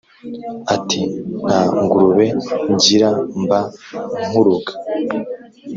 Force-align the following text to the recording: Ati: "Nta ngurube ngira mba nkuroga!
Ati: 0.75 1.01
"Nta 1.45 1.59
ngurube 1.83 2.25
ngira 2.73 3.09
mba 3.41 3.59
nkuroga! 4.27 4.73